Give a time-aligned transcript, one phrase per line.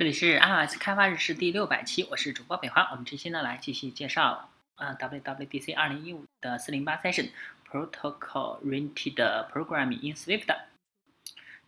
[0.00, 2.88] 这里是 iOS 开发日志第六百期，我是主播北华。
[2.90, 7.28] 我们这期呢来继续介绍啊 WWDC 二零一五的四零八 Session
[7.70, 10.56] Protocol Oriented Programming in Swift，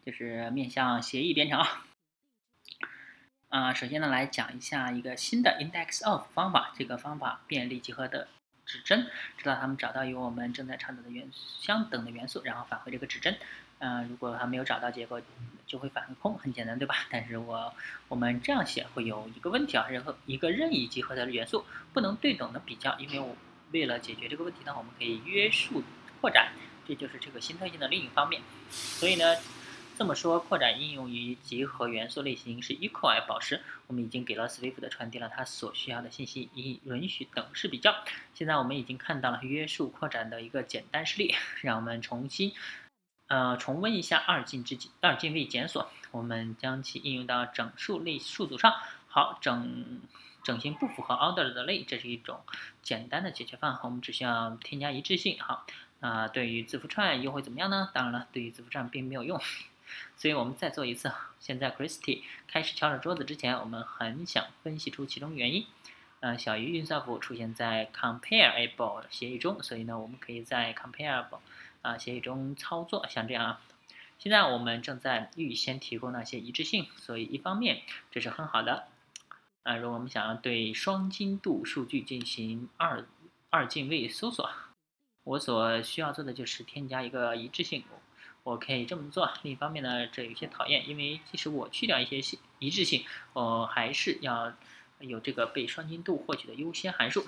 [0.06, 1.62] 就是面向协议编程
[3.50, 3.74] 啊。
[3.74, 8.28] 首先呢来讲一下一个新的 Index of 方法，这个方法便利集合的
[8.64, 11.30] 指针，直到他们找到与我们正在倡导的元
[11.60, 13.36] 相等的元素，然后返回这个指针。
[13.84, 15.20] 嗯，如果还没有找到结果，
[15.66, 16.94] 就会返回空，很简单，对吧？
[17.10, 17.74] 但是我
[18.06, 23.36] 我们这样写会有一个问题啊，任何一个任意集合的元素不能对等的比较，因为我
[23.72, 25.82] 为了解决这个问题呢，我们可以约束
[26.20, 26.52] 扩展，
[26.86, 28.40] 这就是这个新特性的另一方面。
[28.70, 29.34] 所以呢，
[29.98, 33.60] 这么说，扩展应用于集合元素类型是 equal 保持。
[33.88, 37.92] 我们已经给了 Swift 传递了它所需要的信息，以允许等式比较。
[38.32, 42.52] 现在我们已经看到了约束扩展的一个简单示例，让我们重新。
[43.32, 48.74] 呃，重温一下二进制二进位检索，我们将其应用到整数类数组上。
[49.08, 50.02] 好，整
[50.42, 52.42] 整形不符合 order 的类，这是一种
[52.82, 53.80] 简单的解决方案。
[53.84, 55.40] 我们只需要添加一致性。
[55.40, 55.64] 好，
[56.00, 57.88] 那对于字符串又会怎么样呢？
[57.94, 59.40] 当然了，对于字符串并没有用。
[60.14, 61.10] 所以我们再做一次。
[61.40, 65.64] 现在 Christy 开始敲着桌子之前，我们很想分析出其中原因。
[66.20, 71.38] 呃，小于运算符出现在 comparable 协议中，所以呢，我们可以在 comparable。
[71.82, 73.60] 啊，协议中操作像这样啊。
[74.18, 78.86] 现在我们正在预先提供那些一致性，所以一方面这是很好的。
[79.64, 83.04] 啊，如果我们想要对双精度数据进行二
[83.50, 84.48] 二进位搜索，
[85.24, 87.84] 我所需要做的就是添加一个一致性。
[88.44, 89.32] 我可以这么做。
[89.42, 92.20] 另一方面呢，这有些讨厌，因为即使我去掉一些
[92.58, 94.52] 一致性，我还是要
[94.98, 97.24] 有这个被双精度获取的优先函数。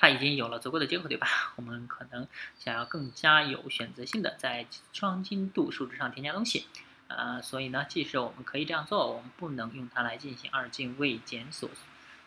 [0.00, 1.26] 它已经有了足够的接口，对吧？
[1.56, 6.66] 我们可能想要更加有选择性的在双精度数值上添加东西，
[7.08, 11.68] 呃，所以呢，即使我们可以这样做，我们不能用它来进行二进位检索。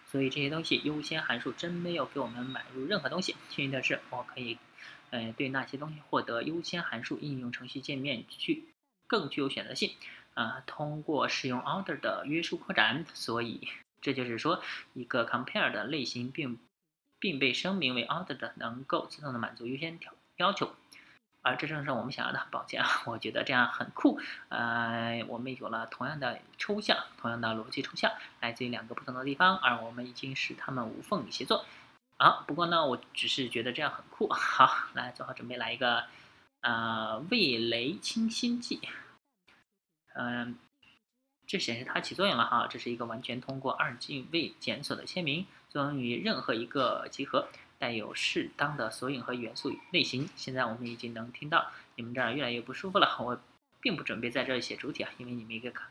[0.05, 3.37] 所以这些东西优先函数真没有给我们买入任何东西。
[3.49, 4.57] 幸运的是，我可以，
[5.11, 8.65] 呃，对那些东西获得优先函数应用程序界面去
[9.07, 9.95] 更具有选择性，
[10.33, 13.05] 啊，通过使用 order 的约束扩展。
[13.13, 13.69] 所以
[14.01, 14.61] 这就是说，
[14.93, 16.59] 一个 compare 的类型并。
[17.21, 20.73] 并被声明为 ordered，能够自动的满足优先条要求，
[21.43, 22.47] 而这正是我们想要的。
[22.49, 24.19] 抱歉啊， 我觉得这样很酷。
[24.49, 31.63] 呃，我们有了同样的抽象，同样的逻辑抽象，来自于两个不同的地方，而我们已经使它们无缝协作。
[32.17, 34.27] 好，不过呢，我只是觉得这样很酷。
[34.33, 36.05] 好，来做好准备，来一个
[36.61, 38.81] 呃味蕾清新剂。
[40.15, 40.57] 嗯，
[41.45, 45.45] 这显示它起作用了哈，这是一个完全通过二进位检索的签名。
[45.71, 47.47] 作用于任何一个集合，
[47.79, 50.27] 带有适当的索引和元素类型。
[50.35, 53.15] 现在我们已经能听到你们这儿越来越不舒服了。
[53.21, 53.39] 我
[53.79, 55.87] 并不准备在这里写主体啊，因为你们一个看，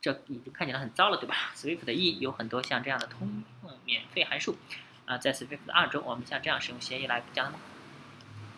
[0.00, 4.56] 这已经看起来很糟了，对吧？Swift 的 E 有很多像这样的通用免费函数
[5.04, 7.60] 啊，在 Swift 的二中，我们像这样使用协议来将它们，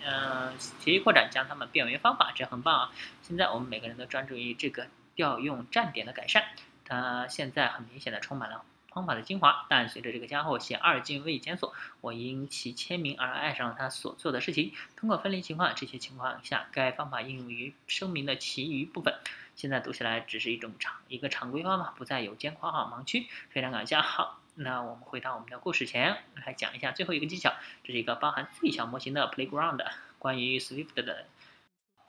[0.04, 2.92] 嗯，协议扩展将它们变为方法，这很棒啊。
[3.22, 6.44] 现在我们每个人都专注于这个调用站点的改善，
[6.84, 8.62] 它现在很明显的充满了。
[8.96, 14.72] 方法的精华，但随着这个家伙写二进位检索，我因其签名而爱上了他所做的事情。
[14.96, 19.14] 通过分离情况，这些情况下，该方法应用于声明的其余部分。
[19.54, 23.26] 现在读起来只是一种常一个常规方法，不再有尖括号盲区。
[23.50, 23.96] 非常感谢。
[23.96, 27.52] 好，那我们回到我们的故事前来讲一下最后一个技巧。
[27.84, 29.84] 这是一个包含最小模型的 playground，
[30.18, 31.26] 关于 Swift 的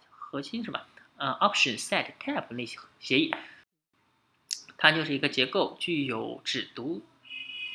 [0.08, 0.88] 核心是吧？
[1.18, 3.36] 嗯，option set type 类型协议。
[4.78, 7.02] 它就是一个结构，具有只读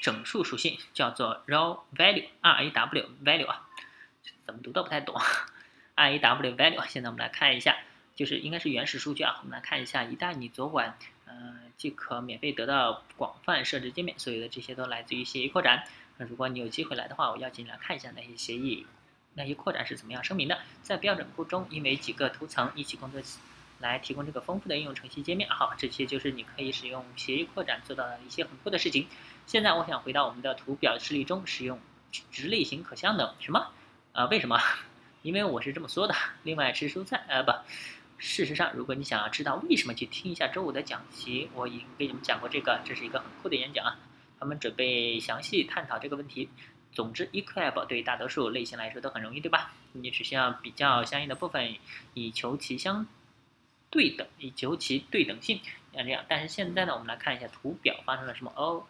[0.00, 3.68] 整数属性，叫做 raw value，r a w value 啊，
[4.44, 5.16] 怎么读都不太懂，
[5.96, 6.86] r a w value。
[6.88, 7.76] 现在我们来看一下，
[8.14, 9.40] 就是应该是原始数据啊。
[9.42, 10.96] 我们来看一下，一旦你昨晚，
[11.26, 15.84] 呃，即可免费得到广泛设置界面，所有的这些都来自于协议扩展。
[16.18, 18.86] 那如果你有机会来的话，我邀请你来看一下那些协议，
[19.34, 20.60] 那些扩展是怎么样声明的。
[20.82, 23.20] 在标准库中，因为几个图层一起工作。
[23.82, 25.46] 来提供这个丰富的应用程序界面。
[25.50, 29.06] 好，这些就是你可以使用协议扩展做到的一些很酷的事情。
[29.44, 31.78] 现在我想回到我们的图表示例中，使用
[32.30, 33.66] 值类型可相等什么？
[34.12, 34.58] 啊，为什么？
[35.22, 36.14] 因为我是这么说的。
[36.42, 37.52] 另外吃蔬菜，呃，不，
[38.16, 43.98] 事实上，如果你想要知道为什么，去听一下周五的讲题，我已经给你们讲过这个，这是一个很酷的演讲啊。
[44.40, 46.48] 他们准备详细探讨这个问题。
[46.92, 49.72] 总之，equal 对大多数类型来说都很容易，对吧？
[49.92, 51.74] 你只需要比较相应的部分，
[52.14, 53.06] 以求其相。
[53.92, 55.60] 对等以求其对等性，
[55.94, 56.24] 像这样。
[56.26, 58.84] 但是现在呢，我们来看一下图表发生了什么哦。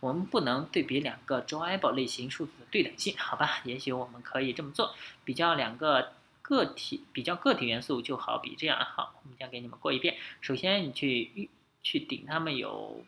[0.00, 3.60] 我们不能对比两个 joable 类型数字的对等性，好吧？
[3.64, 4.94] 也许我们可以这么做，
[5.24, 8.78] 比较两个个体，比较个体元素就好比这样。
[8.78, 10.16] 好，我们将给你们过一遍。
[10.40, 11.50] 首先，你去
[11.82, 13.04] 去顶它们有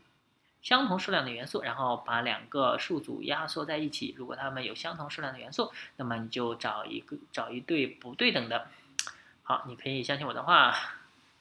[0.63, 4.13] 相同数量的元素，然后把两个数组压缩在一起。
[4.17, 8.67] 如果它们有相同数量的元素，那么你就找一个找一对不对等的。
[9.45, 10.75] 好，你可以相信我的话，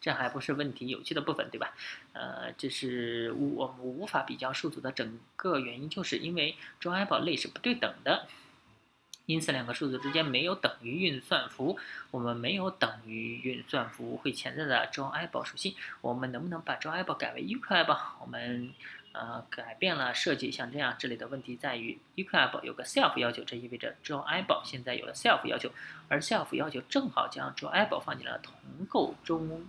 [0.01, 1.73] 这还不是问题有趣的部分，对吧？
[2.13, 8.27] 呃，这是我们无法比较数组的整个原因，就是因为 drawable 类是不对等的。
[9.25, 11.77] 因此，两个数组之间没有等于运算符，
[12.09, 15.75] 我们没有等于运算符会潜在的 drawable 属性。
[16.01, 18.73] 我们能不能把 drawable 改为 u q u a b l e 我们
[19.11, 25.71] 呃改变了设计，像这样，这里的问题在于 u q u a b l e 有个 self 要求，这意味着 drawable 现在有了 self 要求，
[26.07, 28.53] 而 self 要求正好将 drawable 放进了同
[28.87, 29.63] 构中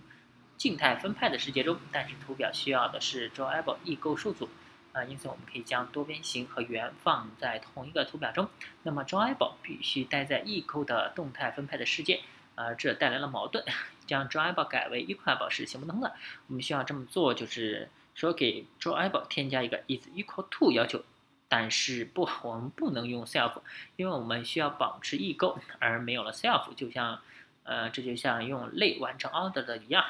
[0.61, 4.47] 静态分派的世界中，但是图表需要的是 drawable 异构数组。
[4.93, 8.47] 啊，因此我们可以将多边形和圆放在同一个图表中。
[8.83, 12.21] 那么 drawable 必须待在异构的动态分派的世界，
[12.53, 13.65] 啊，这带来了矛盾。
[14.05, 16.13] 将 drawable 改为 equable 是行不通的。
[16.45, 21.03] 我们需要这么做，就是说给 drawable 添加一个 is equal to 要求。
[21.49, 23.61] 但是不，我们不能用 self，
[23.95, 27.19] 因为我们需要保持异构，而没有了 self，就像，
[27.63, 30.05] 呃，这就像用类完成 order 的一样。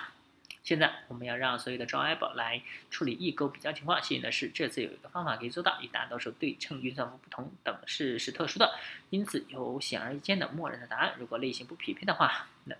[0.63, 4.01] 现在我们要让所有的 drawable 来处理异构比较情况。
[4.01, 8.75] 幸运的是，这次有一个方法可以做到，与大多数对称运算符不同，等式是特殊的，
[9.09, 11.13] 因此有显而易见的默认的答案。
[11.17, 12.75] 如果类型不匹配的话，那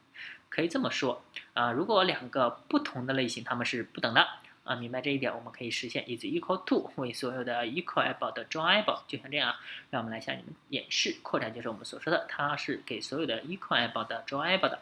[0.50, 1.24] 可以这么说
[1.54, 4.28] 啊，如果两个不同的类型它们是不等的
[4.63, 9.56] 啊，明白这一点，我们可以实现 is equal to 为所有的 equable 的 drawable，就像这样。
[9.89, 14.80] 让我们来向你们演示扩展，就是我们所说的，它是给所有的 equable 的 drawable 的。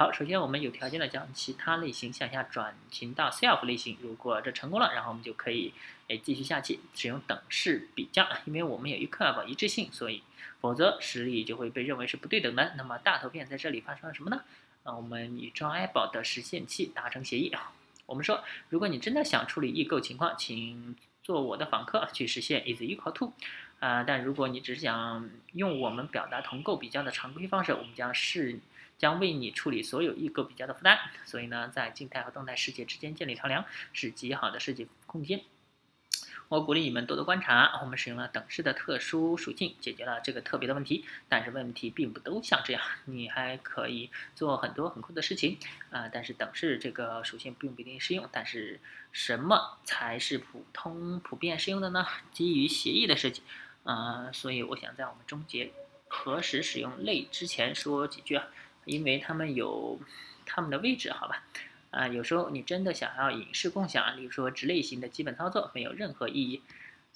[0.00, 3.98] 好，首先我们有条件的将其他类型向下转型到 self 类型。
[4.00, 5.74] 如果这成功了，然后我们就可以
[6.08, 10.22] 诶继续下去使用等式比较，因为我们有一 equal 一致性，所以
[10.58, 12.72] 否则实例就会被认为是不对等的。
[12.78, 14.42] 那么大头片在这里发生了什么呢？
[14.84, 17.70] 啊，我们与 drawable 的实现器达成协议啊。
[18.08, 23.34] 我们说，如果你真的想处理异构情况，请做我的访客去实现 is equal to。
[23.80, 28.60] 啊，但如果你只是想用我们表达同构比较的常规方式，我们将试。
[29.00, 33.64] 将为你处理所有异构比较的负担，所以呢，在静态和动态世界之间建立桥梁
[33.94, 35.40] 是极好的设计空间。
[36.48, 37.80] 我鼓励你们多多观察。
[37.80, 41.06] 我们使用了等式的特殊属性，解决了这个特别的问题。
[41.28, 45.56] 但是问题并不都像这样，你还可以做很多很酷的事情
[45.90, 46.10] 啊！
[46.12, 48.28] 但是等式这个属性并不一定适用。
[48.30, 48.80] 但是
[49.12, 52.04] 什么才是普通普遍适用的呢？
[52.32, 53.42] 基于协议的设计
[53.84, 54.30] 啊！
[54.32, 55.70] 所以我想在我们终结
[56.08, 58.48] 何时使用类之前说几句啊。
[58.84, 59.98] 因为他们有
[60.46, 61.42] 他们的位置，好吧？
[61.90, 66.62] 啊，有时候你真的想要隐式共享，例如说值类型的基本操作没有任何意义。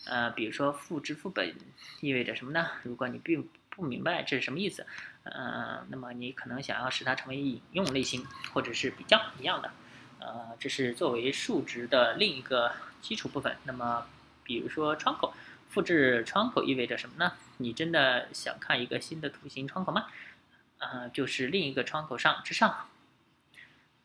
[0.07, 1.55] 呃，比如说复制副本
[2.01, 2.67] 意味着什么呢？
[2.83, 4.85] 如果你并不明白这是什么意思，
[5.23, 9.71] 呃，那么你可能想要使它成为引用类型或者是比较一样的。
[10.19, 13.57] 呃，这是作为数值的另一个基础部分。
[13.65, 14.07] 那么，
[14.43, 15.33] 比如说窗口，
[15.69, 17.33] 复制窗口意味着什么呢？
[17.59, 20.07] 你真的想看一个新的图形窗口吗？
[20.93, 22.89] 呃，就是另一个窗口上之上，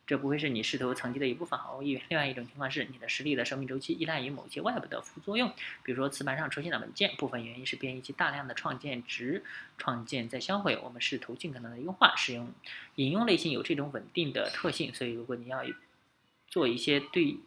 [0.07, 2.01] 这不会是你视图层级的一部分，毫无意义。
[2.09, 5.53] 另外一种情况是，你的实例的生命周期依赖于某些外部的副作用，
[5.83, 9.43] 比如说磁盘上出现了文件，部分原因是编译器大量的创建值
[9.77, 10.79] 创建在销毁。
[10.83, 12.51] 我们试图尽可能的优化使用
[12.95, 15.63] 引用类型，有这种稳定的特性，所以如果你要
[16.47, 17.37] 做一些对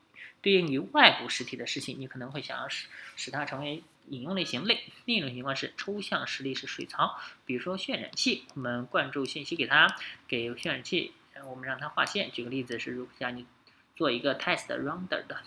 [0.40, 2.87] 对应于外部实体的事情，你可能会想要使
[3.17, 3.82] 使它成为。
[4.08, 9.96] 引用类型类，另一种情况是抽象实例是水槽，比如说渲染器，我们灌注信息给它，
[10.28, 11.12] 给渲染器，
[11.46, 12.30] 我们让它画线。
[12.30, 13.46] 举个例子是，如果像你
[13.94, 15.42] 做一个 test render 的，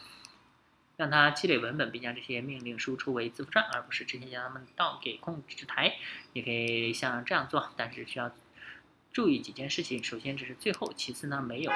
[0.98, 5.98] 让它积累文本，并将这些命令输出为字符串，而不是直接将它们倒给控制台。
[6.34, 8.32] 也可以像这样做，但是需要
[9.16, 10.04] 注意几件事情。
[10.04, 11.72] 首先这是最后，其次呢没有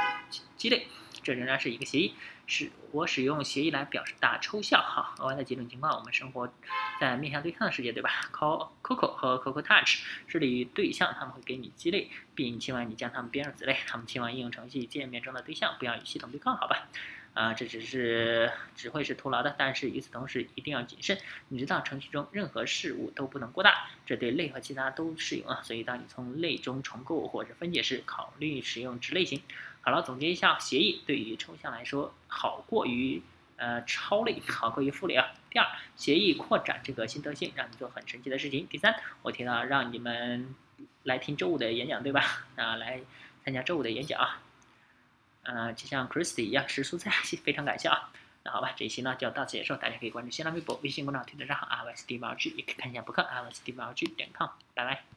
[0.58, 0.88] 鸡肋。
[1.24, 2.14] 这仍然是一个协议，
[2.48, 5.16] 是我使用协议来表示大抽象哈。
[5.20, 6.52] 额外的几种情况，我们生活
[7.00, 13.78] 在面向对象的世界，对吧？Call Coco 和 Coco Touch 致力于对象，他们会给你鸡肋，并期望你将它们编入子类。
[13.88, 16.90] 他们期望应用程序界面中的对象不要与系统对抗，好吧？
[17.34, 19.56] 啊，这只是只会是徒劳的。
[19.58, 21.18] 但是与此同时，一定要谨慎。
[21.48, 25.62] 你知道，程序中任何事物都不能过大，这对类和其他都适用啊。
[25.64, 29.42] 所以，当你从类中重构或者分解时，考虑使用值类型。
[29.82, 33.22] 好了，总结一下，协议对于抽象来说好过于
[33.56, 35.32] 呃超类，好过于复类啊。
[35.50, 38.68] 第二，协议扩展这个新特性，让你做很神奇的事情。
[38.68, 40.54] 第三，我提到让你们
[41.04, 42.46] 来听周五的演讲，对吧？
[42.58, 43.00] 啊，来
[43.46, 44.42] 参加周五的演讲啊。
[45.44, 47.12] 嗯，就像 Christy 一样吃蔬菜，
[47.44, 48.10] 非常感谢啊。
[48.44, 55.10] 那好吧，这一期呢就到此结束，大家可以关注新浪微博、微信公众号、推特账号 i s d 毛 g 也可以看一下博客 i s d 毛 g 点 com，拜拜。